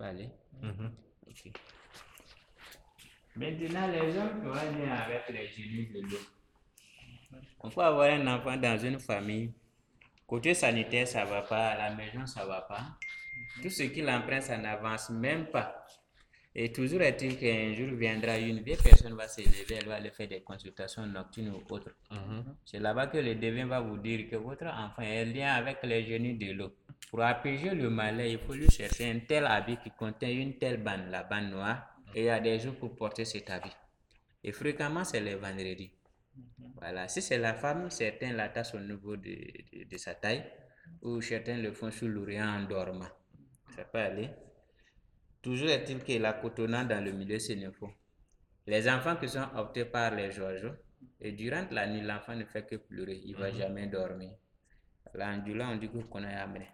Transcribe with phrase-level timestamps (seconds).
[0.00, 0.30] Allez.
[1.28, 1.52] Ok.
[3.36, 6.18] Maintenant, les hommes qui vont venir avec les génies de l'eau.
[7.60, 9.52] On peut avoir un enfant dans une famille.
[10.26, 11.68] Côté sanitaire, ça va pas.
[11.68, 12.96] À la maison, ça va pas.
[13.62, 15.84] Tout ce qu'il emprunte, ça n'avance même pas.
[16.56, 20.28] Et toujours est-il qu'un jour viendra, une vieille personne va s'élever, elle va aller faire
[20.28, 21.90] des consultations nocturnes ou autres.
[22.64, 26.04] C'est là-bas que le devin va vous dire que votre enfant est lié avec les
[26.04, 26.72] génies de l'eau.
[27.10, 30.76] Pour apaiser le malais, il faut lui chercher un tel habit qui contient une telle
[30.82, 33.72] bande, la bande noire, et il y a des jours pour porter cet habit.
[34.44, 35.90] Et fréquemment, c'est les vendredis.
[36.76, 37.08] Voilà.
[37.08, 39.30] Si c'est la femme, certains l'attachent au niveau de,
[39.72, 40.44] de- de sa taille,
[41.02, 43.08] ou certains le font sous l'oreiller en dormant.
[43.74, 44.30] Ça peut aller.
[45.44, 47.38] Toujours est-il que la cotonnade dans le milieu,
[47.70, 47.90] faut.
[48.66, 50.72] Les enfants qui sont optés par les Georges,
[51.20, 54.30] et durant la nuit, l'enfant ne fait que pleurer, il ne va jamais dormir.
[55.12, 56.68] Là, en Dula, on dit que qu'on a amené.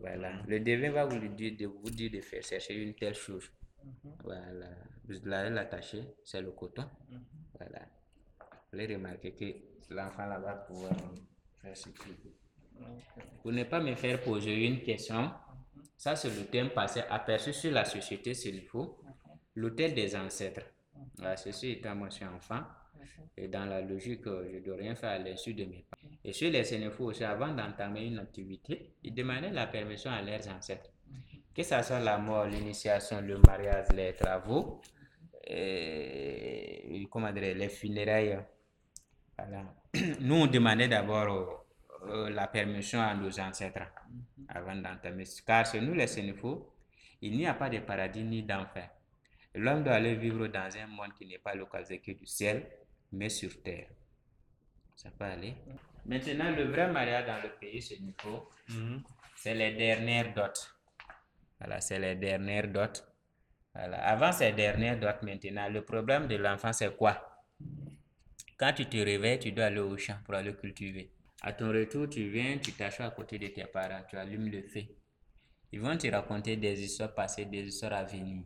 [0.00, 0.42] Voilà.
[0.48, 3.48] Le devin va vous dire de vous dire de faire chercher une telle chose.
[4.24, 4.66] Voilà.
[5.04, 6.84] Vous allez l'attacher, c'est le coton.
[7.56, 7.86] Voilà.
[8.72, 10.92] Vous allez remarquer que l'enfant là va pouvoir
[11.62, 12.34] faire ce qu'il veut.
[13.42, 15.30] Pour ne pas me faire poser une question,
[15.96, 18.98] ça c'est le thème passé aperçu sur la société s'il faut,
[19.54, 20.66] l'hôtel des ancêtres.
[21.36, 22.62] Ceci étant moi je suis enfant,
[23.36, 26.02] et dans la logique, euh, je ne dois rien faire à l'insu de mes parents.
[26.24, 30.46] Et sur les Sénéfaux aussi, avant d'entamer une activité, ils demandaient la permission à leurs
[30.48, 30.90] ancêtres.
[31.54, 34.80] Que ce soit la mort, l'initiation, le mariage, les travaux,
[35.46, 38.38] et, comment dire, les funérailles.
[39.36, 39.74] Voilà.
[40.20, 41.61] Nous, on demandait d'abord
[42.06, 43.86] euh, la permission à nos ancêtres
[44.48, 45.24] avant d'entamer.
[45.46, 46.72] Car chez nous, les Sénéfaux,
[47.20, 48.90] il n'y a pas de paradis ni d'enfer.
[49.54, 52.66] L'homme doit aller vivre dans un monde qui n'est pas localisé que du ciel,
[53.12, 53.88] mais sur terre.
[54.96, 55.54] Ça peut aller.
[56.06, 58.48] Maintenant, le vrai mariage dans le pays Sénéfaux,
[59.36, 60.60] c'est les dernières dots.
[61.58, 63.00] Voilà, c'est les dernières dots.
[63.74, 64.02] Voilà.
[64.08, 67.44] Avant ces dernières dots, maintenant, le problème de l'enfant, c'est quoi?
[68.56, 71.10] Quand tu te réveilles, tu dois aller au champ pour aller cultiver.
[71.44, 74.62] À ton retour, tu viens, tu t'assois à côté de tes parents, tu allumes le
[74.62, 74.82] feu.
[75.72, 78.44] Ils vont te raconter des histoires passées, des histoires à venir.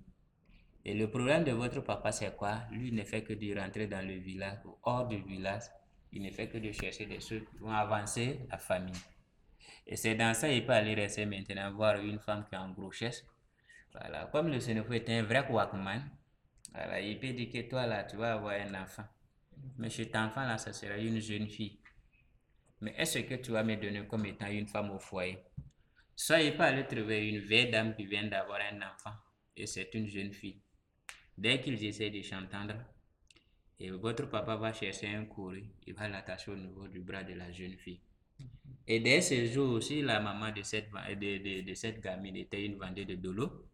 [0.83, 2.63] Et le problème de votre papa, c'est quoi?
[2.71, 5.65] Lui, ne fait que de rentrer dans le village ou hors du village.
[6.11, 8.95] Il ne fait que de chercher des choses qui vont avancer la famille.
[9.87, 12.71] Et c'est dans ça qu'il peut aller rester maintenant voir une femme qui est en
[12.71, 13.27] grossesse.
[13.93, 14.27] Voilà.
[14.33, 16.01] Comme le Sénéfou est un vrai Wakman,
[16.73, 19.05] voilà, il peut dire que toi, là, tu vas avoir un enfant.
[19.77, 21.79] Mais cet enfant-là, ça sera une jeune fille.
[22.81, 25.39] Mais est-ce que tu vas me donner comme étant une femme au foyer?
[26.31, 29.15] Il peut aller trouver une vieille dame qui vient d'avoir un enfant
[29.57, 30.61] et c'est une jeune fille.
[31.37, 32.77] Dès qu'ils essaient de s'entendre,
[33.79, 37.35] et votre papa va chercher un courrier, il va l'attacher au niveau du bras de
[37.35, 38.01] la jeune fille.
[38.87, 42.65] Et dès ce jour aussi, la maman de cette, de, de, de cette gamine était
[42.65, 43.67] une vendeuse de dolo.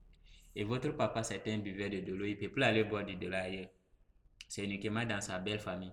[0.55, 2.25] Et votre papa, c'était un buveur de dolo.
[2.25, 3.69] Il ne peut plus aller boire du dolo ailleurs.
[4.49, 5.93] C'est uniquement dans sa belle famille.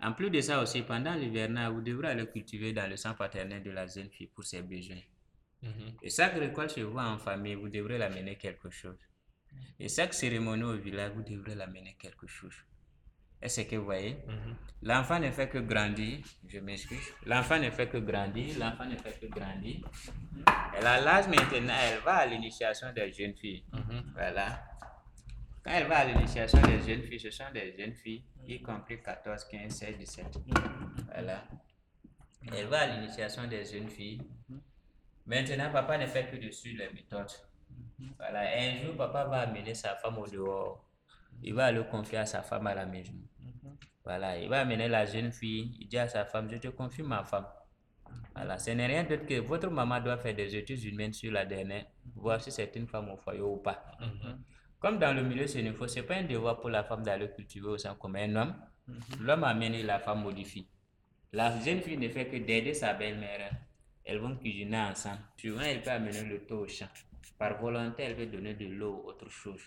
[0.00, 3.62] En plus de ça aussi, pendant l'hivernage, vous devrez aller cultiver dans le sang paternel
[3.62, 5.00] de la jeune fille pour ses besoins.
[6.02, 8.98] Et chaque récolte chez vous en famille, vous devrez l'amener quelque chose.
[9.80, 12.54] Et chaque cérémonie au village, vous devrez l'amener quelque chose.
[13.40, 14.16] Est-ce que vous voyez?
[14.82, 17.12] L'enfant ne fait que grandir, je m'excuse.
[17.24, 19.80] L'enfant ne fait que grandir, l'enfant ne fait que grandir.
[20.76, 23.64] Elle a l'âge maintenant, elle va à l'initiation des jeunes filles.
[24.14, 24.65] Voilà.
[25.66, 29.02] Quand elle va à l'initiation des jeunes filles, ce sont des jeunes filles, y compris
[29.02, 30.38] 14, 15, 16, 17.
[31.12, 31.42] Voilà.
[32.56, 34.22] Elle va à l'initiation des jeunes filles.
[35.26, 37.32] Maintenant, papa ne fait que de suivre les méthodes.
[38.16, 38.42] Voilà.
[38.56, 40.88] Un jour, papa va amener sa femme au dehors.
[41.42, 43.14] Il va le confier à sa femme à la maison.
[44.04, 44.38] Voilà.
[44.38, 45.76] Il va amener la jeune fille.
[45.80, 47.46] Il dit à sa femme, je te confie ma femme.
[48.36, 48.56] Voilà.
[48.60, 51.86] Ce n'est rien d'autre que votre maman doit faire des études humaines sur la dernière,
[52.14, 53.84] voir si c'est une femme au foyer ou pas.
[54.78, 57.78] Comme dans le milieu ce n'est pas un devoir pour la femme d'aller cultiver au
[57.78, 58.54] sein comme un homme.
[59.20, 60.68] L'homme amène et la femme modifie.
[61.32, 63.50] La jeune fille ne fait que d'aider sa belle-mère.
[64.04, 65.18] Elles vont cuisiner ensemble.
[65.36, 66.88] Souvent, elle peut amener le thé au champ.
[67.36, 69.60] Par volonté, elle veut donner de l'eau ou autre chose.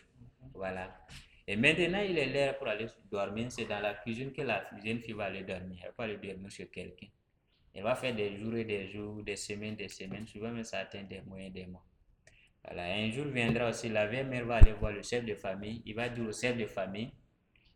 [0.54, 1.06] Voilà.
[1.45, 3.51] Et maintenant, il est l'heure pour aller dormir.
[3.51, 5.80] C'est dans la cuisine que la jeune fille va aller dormir.
[5.81, 7.07] Elle va pas aller dormir chez quelqu'un.
[7.74, 10.25] Elle va faire des jours et des jours, des semaines, des semaines.
[10.28, 11.83] Souvent, même ça atteint des mois et des mois.
[12.65, 15.81] Un jour viendra aussi, la vieille mère va aller voir le chef de famille.
[15.85, 17.11] Il va dire au chef de famille,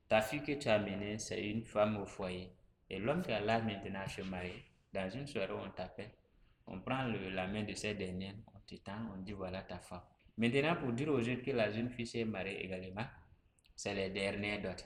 [0.07, 2.51] ta fille que tu as amenée, c'est une femme au foyer.
[2.89, 4.63] Et l'homme qui a l'âge maintenant à se marier,
[4.93, 6.11] dans une soirée, on t'appelle.
[6.67, 10.01] On prend la main de cette dernière, on t'étend, on dit voilà ta femme.
[10.37, 13.05] Maintenant, pour dire aux autres que la jeune fille s'est mariée également,
[13.75, 14.83] c'est les dernières dots.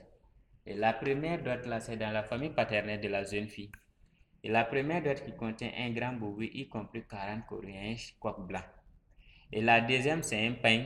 [0.66, 3.72] Et la première dot là, c'est dans la famille paternelle de la jeune fille.
[4.42, 8.62] Et la première doit qui contient un grand bourri, y compris 40 coréens, coq blanc.
[9.52, 10.84] Et la deuxième, c'est un pain,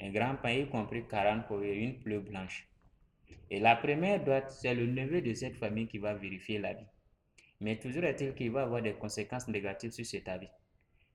[0.00, 2.66] un grand pain, y compris 40 coréens, une pleure blanche.
[3.50, 6.86] Et la première doit, c'est le neveu de cette famille qui va vérifier l'avis.
[7.60, 10.48] Mais toujours est-il qu'il va avoir des conséquences négatives sur cet avis.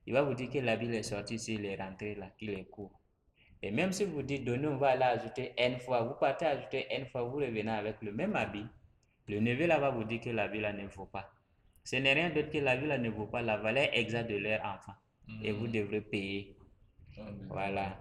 [0.06, 3.00] Il va vous dire que l'avis est sorti s'il est rentré là, qu'il est court.
[3.62, 7.08] Et même si vous dites donnez, on va l'ajouter n fois, vous partez ajouter n
[7.08, 8.66] fois, vous revenez avec le même habit,
[9.28, 11.32] le neveu là va vous dire que l'avis là ne vaut pas.
[11.84, 14.64] Ce n'est rien d'autre que l'avis là ne vaut pas la valeur exacte de leur
[14.64, 14.94] enfant.
[15.44, 16.56] Et vous devrez payer.
[17.50, 17.98] Voilà.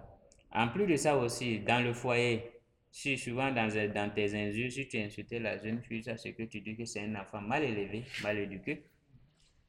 [0.51, 2.51] En plus de ça aussi, dans le foyer,
[2.91, 6.43] si souvent dans, dans tes injures, si tu insultais la jeune fille, ça c'est que
[6.43, 8.85] tu dis que c'est un enfant mal élevé, mal éduqué,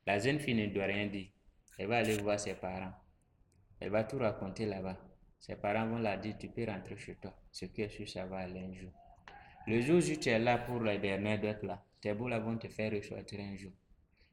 [0.06, 1.26] la jeune fille ne doit rien dire.
[1.78, 2.92] Elle va aller voir ses parents.
[3.80, 4.96] Elle va tout raconter là-bas.
[5.38, 7.34] Ses parents vont la dire, tu peux rentrer chez toi.
[7.50, 8.92] Ce qui est sûr, ça va aller un jour.
[9.66, 12.56] Le jour où tu es là pour les dernières dates là, tes beaux là vont
[12.56, 13.72] te faire ressortir un jour.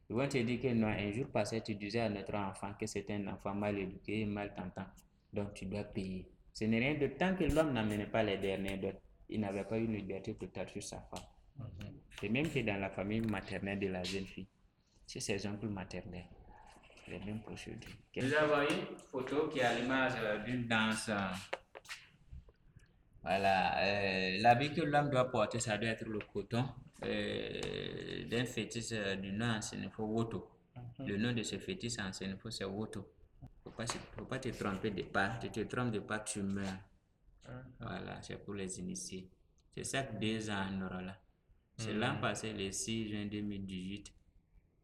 [0.10, 2.86] Ils vont te dire que non, un jour passé, tu disais à notre enfant que
[2.86, 4.86] c'est un enfant mal éduqué mal tentant.
[5.34, 6.30] Donc tu dois payer.
[6.54, 9.02] Ce n'est rien de tant que l'homme n'amenait pas les dernières dates.
[9.30, 11.68] Il n'avait pas une liberté totale sur sa femme.
[12.22, 14.48] Et même que dans la famille maternelle de la jeune fille,
[15.06, 16.26] c'est ses oncles maternels
[17.08, 17.92] les mêmes procédures.
[18.16, 20.14] Nous avons une photo qui à l'image
[20.46, 21.10] d'une danse.
[23.22, 26.66] Voilà, euh, l'habit que l'homme doit porter, ça doit être le coton
[27.06, 30.50] euh, d'un fétiche euh, du nom ancien, Woto.
[31.00, 33.08] Le nom de ce fétiche ancien, c'est Woto.
[33.80, 35.38] Il ne faut pas te tromper de pas.
[35.42, 36.68] Tu te trompes de pas, tu meurs.
[37.80, 39.30] Voilà, c'est pour les initiés.
[39.76, 41.18] C'est ça que deux ans en aura là.
[41.78, 44.14] C'est l'an passé, le 6 juin 2018,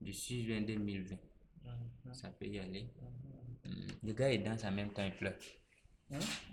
[0.01, 1.15] du 6 juin 2020.
[2.13, 2.89] Ça peut y aller.
[4.03, 5.33] Le gars, il danse en même temps, il pleure.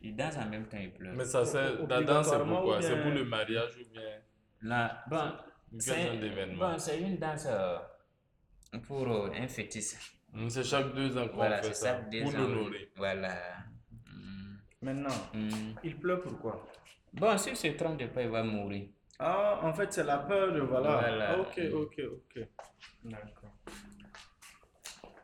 [0.02, 1.14] Il danse en même temps, il pleure.
[1.16, 4.02] Mais ça, c'est, la danse, c'est pourquoi C'est pour le mariage ou bien
[4.62, 5.32] Là, bon,
[5.78, 7.78] c'est une danse euh,
[8.86, 10.15] pour euh, un fétiche.
[10.48, 11.86] C'est chaque deux ans qu'on Voilà, fait c'est ça.
[11.96, 12.38] chaque deux Pour ans.
[12.38, 12.90] l'honorer.
[12.96, 13.34] Voilà.
[14.12, 14.56] Mm.
[14.82, 15.48] Maintenant, Mm.
[15.84, 16.66] il pleut pourquoi
[17.12, 18.88] Bon, s'il se trompe de pas, il va mourir.
[19.18, 20.90] Ah, en fait, c'est la peur de voilà.
[20.98, 21.38] Voilà.
[21.40, 22.44] Ok, ok, ok.
[23.04, 23.50] D'accord.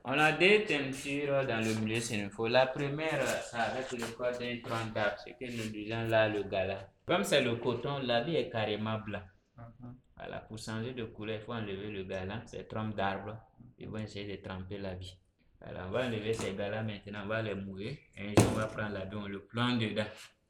[0.05, 2.49] On a deux teintures dans le milieu sénéfaux.
[2.49, 6.43] La première, c'est avec le corps d'un tronc d'arbre, ce que nous disons là le
[6.45, 6.89] gala.
[7.07, 9.23] Comme c'est le coton, la vie est carrément blanc.
[9.59, 9.95] Mhm.
[10.17, 13.37] Voilà, pour changer de couleur, il faut enlever le gala, ces troncs d'arbre.
[13.79, 15.17] Ils vont essayer de tremper la vie.
[15.61, 17.99] Voilà, on va enlever ces gars-là maintenant, on va les mouiller.
[18.17, 20.07] Jour, on va prendre la vie, on le plante dedans.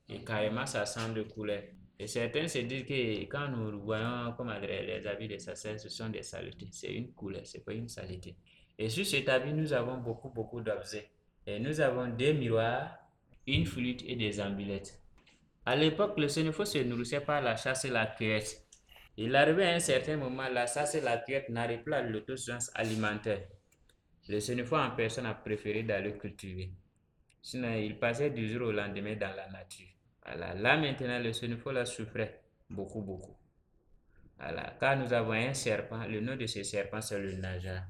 [0.09, 1.63] Et carrément, ça change de couleur.
[1.99, 6.09] Et certains se disent que quand nous voyons comme les habits des sacerdotes, ce sont
[6.09, 6.69] des saletés.
[6.73, 8.37] C'est une couleur, c'est pas une saleté.
[8.79, 11.11] Et sur cet habit, nous avons beaucoup, beaucoup d'objets.
[11.47, 12.99] Et nous avons des miroirs,
[13.47, 15.01] une flûte et des amulettes.
[15.65, 18.62] À l'époque, le Sénéfo se nourrissait par la chasse et la cueillette.
[19.17, 22.71] Il arrivait à un certain moment, la chasse et la cueillette n'arrivent plus à l'autosuffisance
[22.75, 23.47] alimentaire.
[24.29, 26.73] Le Sénéfo en personne a préféré d'aller cultiver.
[27.43, 29.89] Sinon, il passait du jour au lendemain dans la nature.
[30.25, 30.55] Voilà.
[30.55, 33.37] Là, maintenant, le Sénéfo là souffrait beaucoup, beaucoup.
[34.39, 34.77] Voilà.
[34.81, 37.85] Car nous avons un serpent, le nom de ce serpent, c'est le Naja.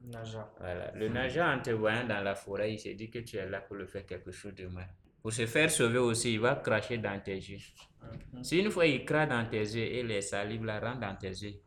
[0.00, 0.52] Naja.
[0.58, 0.90] Voilà.
[0.92, 3.60] Le nageur, en te voyant dans la forêt, il s'est dit que tu es là
[3.60, 4.88] pour le faire quelque chose de mal.
[5.24, 7.56] Pour se faire sauver aussi, il va cracher dans tes yeux.
[8.42, 11.28] Si une fois il crache dans tes yeux et les salives la rentrent dans tes
[11.30, 11.62] yeux,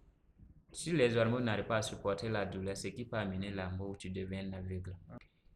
[0.72, 3.90] si les hormones n'arrivent pas à supporter la douleur, ce qui peut amener la mort
[3.90, 4.96] où tu deviens aveugle.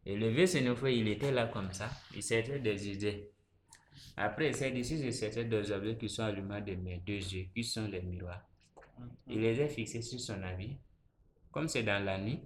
[0.04, 3.30] Et le vieux Sénéfo, il était là comme ça, il s'était des idées.
[4.16, 7.12] Après, il s'est dit, si je sortais des objets qui sont allumés de mes deux
[7.12, 8.42] yeux, qui sont les miroirs,
[9.28, 10.76] il les a fixés sur son habit,
[11.52, 12.40] comme c'est dans la nuit,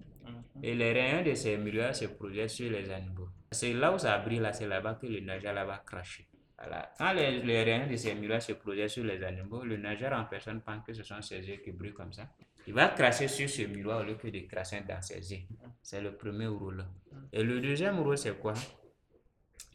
[0.62, 3.15] et les rayons de ces miroirs se projettent sur les animaux.
[3.50, 6.26] C'est là où ça brille, là, c'est là-bas que le nageur là va cracher.
[6.58, 6.92] Voilà.
[6.98, 10.24] Quand les, les rayons de ces miroirs se projettent sur les animaux, le nageur en
[10.24, 12.28] personne pense que ce sont ses yeux qui brillent comme ça.
[12.66, 15.42] Il va cracher sur ce miroir au lieu de cracher dans ses yeux.
[15.82, 16.84] C'est le premier rôle.
[17.32, 18.54] Et le deuxième rôle, c'est quoi?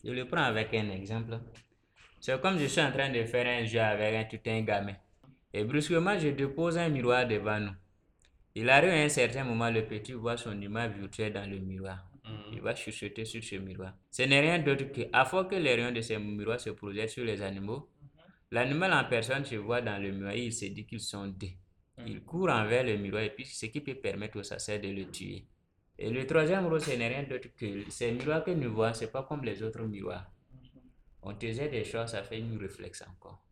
[0.04, 1.40] Je le prends avec un exemple.
[2.20, 4.96] C'est comme je suis en train de faire un jeu avec un tout un gamin.
[5.54, 7.72] Et brusquement, je dépose un miroir devant nous.
[8.56, 12.11] Il arrive à un certain moment, le petit voit son image virtuelle dans le miroir.
[12.52, 13.94] Il va chuchoter sur ce miroir.
[14.10, 17.10] Ce n'est rien d'autre que, à fois que les rayons de ce miroir se projettent
[17.10, 17.90] sur les animaux,
[18.52, 21.52] l'animal en personne se voit dans le miroir et il se dit qu'ils sont deux.
[22.06, 25.10] Il court envers le miroir et puis ce qui peut permettre au sacer de le
[25.10, 25.46] tuer.
[25.98, 29.06] Et le troisième rôle, ce n'est rien d'autre que ces miroirs que nous voyons, ce
[29.06, 30.32] n'est pas comme les autres miroirs.
[31.22, 33.46] On te jette des choses, ça fait une réflexe encore.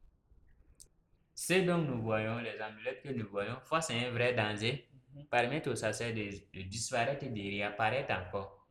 [1.36, 4.89] Ce dont nous voyons, les amulettes que nous voyons, face à un vrai danger,
[5.29, 8.68] permettent au sacer de, de disparaître et de réapparaître encore.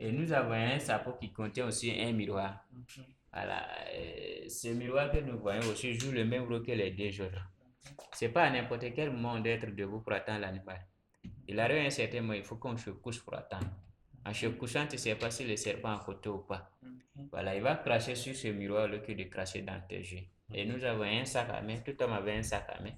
[0.00, 2.64] Et nous avons un sapot qui contient aussi un miroir.
[3.32, 3.66] Voilà.
[3.94, 7.50] euh, ce miroir que nous voyons aussi joue le même rôle que les deux autres.
[8.12, 10.86] C'est pas à n'importe quel moment d'être debout pour attendre l'animal.
[11.48, 13.66] Il arrive un certain moment, il faut qu'on se couche pour attendre.
[14.26, 16.70] En se couchant, tu ne sais pas si le serpent est à côté ou pas.
[17.30, 20.22] Voilà, il va cracher sur ce miroir au lieu de cracher dans tes yeux.
[20.52, 22.92] Et nous avons un sac à main, tout homme avait un sac à main.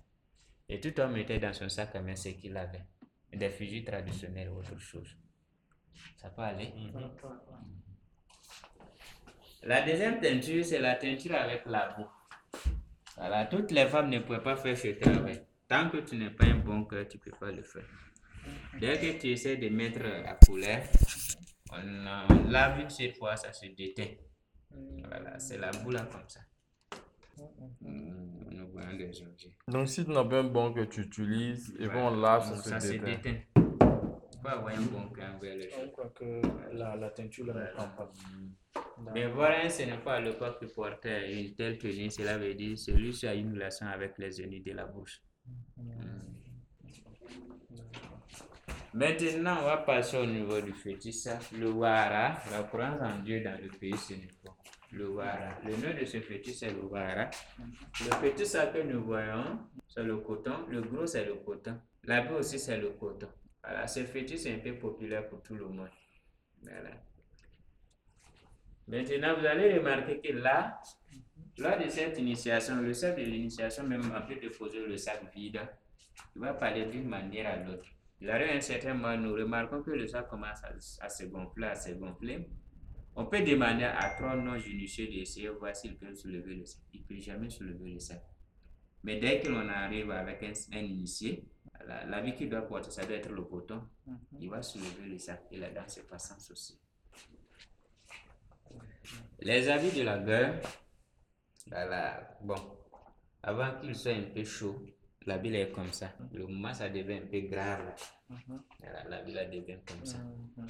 [0.68, 2.84] Et tout homme était dans son sac à main ce qu'il avait.
[3.32, 5.16] Des fusils traditionnels ou autre chose.
[6.26, 6.72] Ça peut aller.
[9.62, 12.08] La deuxième teinture, c'est la teinture avec la boue.
[13.16, 15.40] Voilà, toutes les femmes ne peuvent pas faire ce travail.
[15.68, 17.84] Tant que tu n'es pas un bon cœur, tu ne peux pas le faire.
[18.80, 20.82] Dès que tu essaies de mettre la couleur,
[21.72, 24.14] on, on lave une seule fois, ça se déteint.
[25.06, 26.40] Voilà, c'est la boue là comme ça.
[29.68, 32.56] Donc, si tu n'as pas un bon que tu utilises, et bon, on lave, ça,
[32.56, 33.32] ça se se déteint.
[33.32, 33.65] déteint.
[34.46, 35.92] Faut avoir un bon envers les On choses.
[35.92, 36.40] croit que
[36.72, 38.12] la, la teinture ne prend pas.
[39.12, 42.78] Mais voilà, ce n'est pas à l'époque qui portait une telle tenue, cela veut dire
[42.78, 45.20] celui-ci a une relation avec les ennemis de la bouche.
[48.94, 51.26] Maintenant, on va passer au niveau du fétiche.
[51.58, 54.52] Le Wara, la croyance en Dieu dans le pays sénégal.
[54.92, 55.58] Le Wara.
[55.64, 57.28] Le nom de ce fétiche, c'est le Wara.
[57.58, 60.66] Le fétiche ça que nous voyons, c'est le coton.
[60.70, 61.80] Le gros, c'est le coton.
[62.04, 63.28] L'habit aussi, c'est le coton.
[63.66, 65.90] Voilà, ce fétiche est un peu populaire pour tout le monde.
[66.62, 66.90] Voilà.
[68.86, 70.80] Maintenant, vous allez remarquer que là,
[71.58, 75.60] lors de cette initiation, le chef de l'initiation, même après de poser le sac vide,
[76.36, 77.88] il va parler d'une manière à l'autre.
[78.20, 80.62] Il arrive un certain moment, nous remarquons que le sac commence
[81.00, 82.48] à, se gonfler, à se gonfler.
[83.16, 86.82] On peut demander à trois non-initiés d'essayer de voir s'ils peuvent soulever le sac.
[86.92, 88.22] Il ne peut jamais soulever le sac.
[89.02, 91.44] Mais dès que l'on arrive avec un initié,
[91.86, 93.82] la, la vie qu'il doit porter, ça doit être le coton.
[94.40, 96.78] Il va soulever le sac et la danse se passe sans souci.
[99.40, 100.60] Les habits de la guerre,
[101.68, 102.56] voilà, bon,
[103.42, 104.82] avant qu'il soit un peu chaud,
[105.26, 106.12] la ville est comme ça.
[106.32, 107.94] Le moment ça devient un peu grave, là.
[108.80, 110.18] Voilà, la ville elle devient comme ça.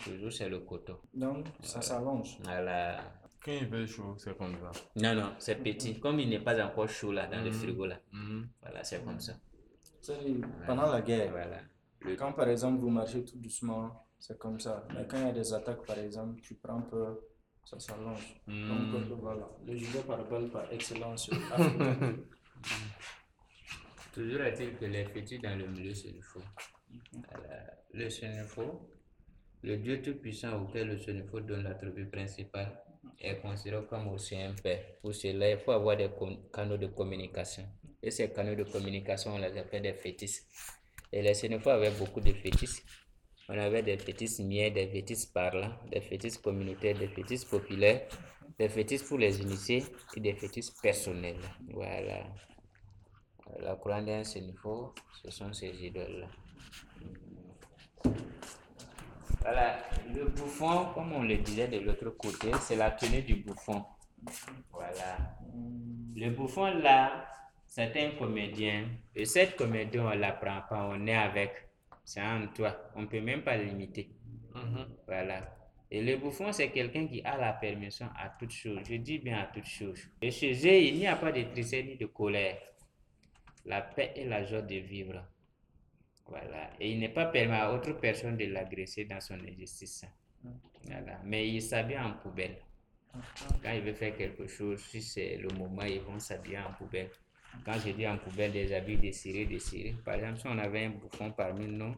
[0.05, 0.99] Toujours c'est le coton.
[1.15, 2.39] Donc, ça s'allonge.
[2.43, 2.99] Voilà.
[3.43, 4.73] Quand il fait chaud, c'est comme ça.
[4.97, 5.99] Non, non, c'est petit.
[6.01, 7.53] Comme il n'est pas encore chaud là, dans le Mhm.
[7.53, 7.99] frigo là.
[8.13, 8.49] Mhm.
[8.61, 9.35] Voilà, c'est comme ça.
[10.67, 11.61] Pendant la guerre, Voilà.
[12.01, 14.87] Le- quand par exemple vous marchez tout doucement, c'est comme ça.
[14.95, 17.17] Mais quand il y a des attaques, par exemple, tu prends peur,
[17.65, 18.41] ça s'allonge.
[18.47, 18.93] Mhm.
[18.93, 21.29] Donc euh, voilà, le judo parabole par excellence.
[24.13, 26.41] Toujours est-il que les fétiches dans le milieu, c'est le faux.
[27.93, 28.89] Le Sénéfo,
[29.63, 32.83] le Dieu Tout-Puissant auquel le Sénéfo donne l'attribut principal,
[33.21, 34.83] est considéré comme aussi un père.
[35.01, 36.11] Pour cela, il faut avoir des
[36.53, 37.65] canaux de communication.
[38.07, 40.43] Et ces canaux de communication, on les appelle des fétiches.
[41.13, 42.85] Et les Sénéfos avaient beaucoup de fétiches.
[43.49, 48.07] On avait des fétiches miens, des fétiches parlants, des fétiches communautaires, des fétiches populaires,
[48.61, 49.83] des fétiches pour les initiés
[50.17, 51.41] et des fétiches personnels.
[51.69, 52.29] Voilà.
[53.59, 54.95] La couronne d'un Sénéfo,
[55.25, 56.29] ce sont ces idoles-là.
[59.41, 59.79] Voilà,
[60.15, 63.85] le bouffon, comme on le disait de l'autre côté, c'est la tenue du bouffon.
[64.71, 65.17] Voilà.
[66.15, 67.27] Le bouffon là,
[67.77, 68.89] c'est un comédien.
[69.15, 71.53] Et cette comédie, on ne l'apprend pas, on est avec.
[72.03, 72.75] C'est en toi.
[72.95, 74.09] On ne peut même pas l'imiter.
[74.55, 74.87] Mhm.
[75.07, 75.55] Voilà.
[75.91, 78.81] Et le bouffon, c'est quelqu'un qui a la permission à toute chose.
[78.89, 80.01] Je dis bien à toute chose.
[80.23, 82.57] Et chez eux, il n'y a pas de tristesse ni de colère.
[83.67, 85.23] La paix et la joie de vivre.
[86.27, 86.71] Voilà.
[86.81, 90.07] Et il n'est pas permis à autre personne de l'agresser dans son exercice.
[90.83, 91.21] Voilà.
[91.25, 92.57] Mais il s'habille en poubelle.
[93.63, 97.11] Quand il veut faire quelque chose, si c'est le moment, ils vont s'habiller en poubelle.
[97.65, 99.95] Quand je dis en poubelle, des habits déchirés, déchirés.
[100.05, 101.95] Par exemple, si on avait un bouffon parmi nous,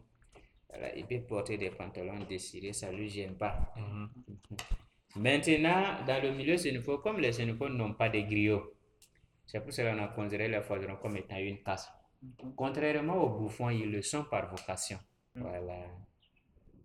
[0.69, 3.73] voilà, il peut porter des pantalons déchirés, ça ne lui gêne pas.
[3.75, 4.09] Mhm.
[5.15, 6.55] Maintenant, dans le milieu
[7.01, 8.75] comme les sénéfos n'ont pas de griots,
[9.45, 11.91] c'est pour cela qu'on a considéré les forgerons comme étant une casse.
[12.55, 14.99] Contrairement aux bouffons, ils le sont par vocation.
[15.33, 15.85] Voilà.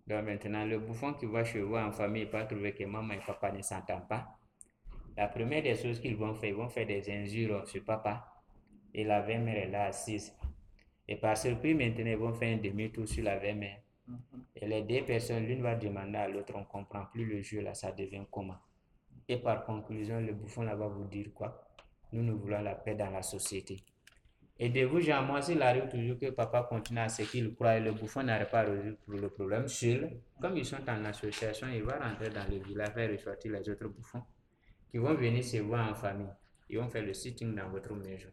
[0.07, 3.13] Donc maintenant, le bouffon qui va chez vous en famille, il va trouver que maman
[3.13, 4.39] et papa ne s'entendent pas.
[5.15, 8.34] La première des choses qu'ils vont faire, ils vont faire des injures sur papa.
[8.97, 10.33] Et la mère est là assise.
[11.05, 13.81] Et par surprise, maintenant, ils vont faire un demi-tour sur la mère.
[14.55, 17.59] Et les deux personnes, l'une va demander à l'autre, on ne comprend plus le jeu
[17.59, 18.55] là, ça devient comment.
[19.27, 21.67] Et par conclusion, le bouffon là va vous dire quoi?
[22.13, 23.83] Nous, nous voulons la paix dans la société.
[24.57, 27.75] Et de vous, Jean, moi, s'il arrive toujours que papa continue à ce qu'il croit
[27.75, 31.67] et le bouffon n'arrive pas à résoudre le problème seul, comme ils sont en association,
[31.67, 34.23] il va rentrer dans le village faire ressortir les autres bouffons
[34.89, 36.31] qui vont venir se voir en famille.
[36.69, 38.29] Ils vont faire le sitting dans votre maison.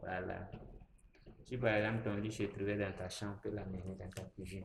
[0.00, 0.50] Voilà.
[1.44, 4.22] Si par exemple ton lit se trouvait dans ta chambre, on peut l'amener dans ta
[4.22, 4.64] cuisine.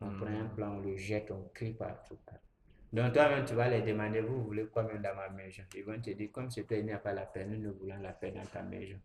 [0.00, 2.18] On prend un plan, on le jette, on crie partout.
[2.92, 5.62] Donc toi-même, tu vas les demander, vous voulez quoi même dans ma maison?
[5.74, 7.74] Ils vont te dire, comme c'est toi, il n'y a pas la paix, nous, nous
[7.74, 8.98] voulons la paix dans ta maison.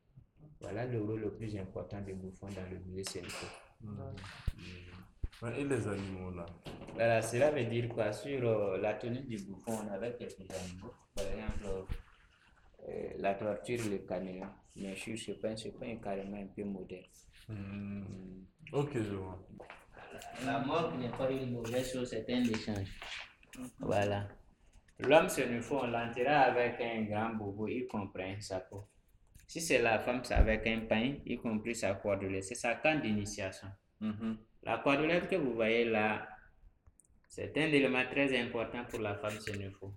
[0.61, 3.33] Voilà le rôle le plus important des bouffons dans le milieu sénégalais.
[5.57, 6.45] Et les animaux là?
[6.93, 8.11] Voilà, cela veut dire quoi?
[8.11, 10.93] Sur euh, la tenue du bouffon, on avait quelques animaux.
[11.15, 11.93] Par exemple,
[13.17, 14.47] la torture, le caméléon.
[14.75, 17.03] Bien sûr, ce point, ce point est carrément un peu moderne.
[17.47, 18.03] Hmm.
[18.71, 19.39] Ok, je vois.
[20.45, 22.87] La mort n'est pas une mauvaise chose, c'est un échange.
[23.79, 24.27] Voilà.
[24.99, 28.85] L'homme, c'est une fois, on l'enterra avec un grand bobo, y compris sa peau.
[29.47, 32.43] Si c'est la femme, c'est avec un pain, y compris sa cordelette.
[32.43, 33.69] C'est sa canne d'initiation.
[34.01, 34.37] Mhm.
[34.63, 36.27] La cordelette que vous voyez là,
[37.27, 39.93] c'est un élément très important pour la femme sénéfo.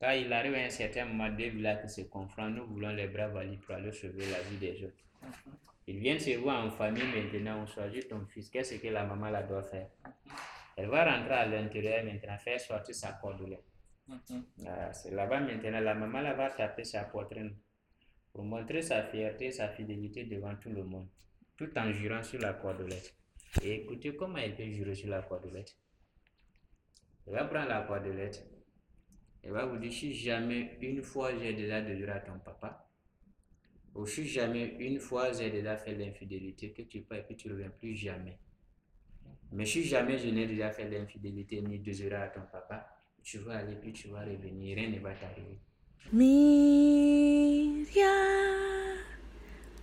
[0.00, 3.06] Quand il arrive à un certain moment, deux villages qui se confrontent, nous voulons les
[3.08, 5.04] bras validés pour aller sauver la vie des autres.
[5.86, 9.28] Ils viennent se voir en famille maintenant, on choisit ton fils, qu'est-ce que la maman
[9.28, 9.88] la doit faire?
[10.76, 13.64] Elle va rentrer à l'intérieur maintenant, faire sortir sa cordelette.
[14.08, 14.44] Mhm.
[14.66, 17.54] Ah, c'est là-bas maintenant, la maman là va taper sa poitrine
[18.32, 21.08] pour montrer sa fierté, sa fidélité devant tout le monde,
[21.56, 23.14] tout en jurant sur la cordelette.
[23.62, 25.76] Et écoutez comment elle peut jurer sur la cordelette.
[27.26, 28.46] Elle va prendre la cordelette.
[29.42, 32.86] Elle va vous dire, si jamais une fois j'ai déjà juré à ton papa,
[33.94, 37.48] ou si jamais une fois j'ai déjà fait l'infidélité, que tu pars et que tu
[37.48, 38.38] ne reviens plus jamais.
[39.52, 42.86] Mais si jamais je n'ai déjà fait l'infidélité ni désolé à ton papa,
[43.22, 45.58] tu vas aller puis tu vas revenir, rien ne va t'arriver.
[46.12, 47.50] Myriam.